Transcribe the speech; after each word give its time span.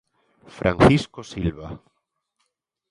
Francisco 0.57 1.19
Silva. 1.31 1.67